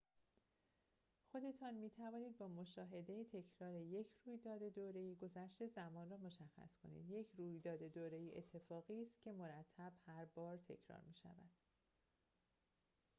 خودتان 1.31 1.73
می‌توانید 1.73 2.37
با 2.37 2.47
مشاهده 2.47 3.23
تکرار 3.23 3.75
یک 3.75 4.07
رویداد 4.25 4.63
دوره‌ای 4.63 5.15
گذشت 5.15 5.65
زمان 5.67 6.09
را 6.09 6.17
مشخص 6.17 6.77
کنید 6.83 7.09
یک 7.09 7.27
رویداد 7.37 7.79
دوره‌ای 7.83 8.37
اتفاقی 8.37 9.03
است 9.03 9.21
که 9.23 9.31
مرتب 9.31 9.93
هربار 10.07 10.57
تکرار 10.57 11.01
می‌شود 11.07 11.51